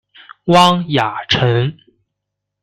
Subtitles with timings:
[0.45, 1.77] 汪亚尘。